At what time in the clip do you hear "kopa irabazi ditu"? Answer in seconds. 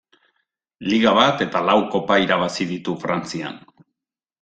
1.95-3.01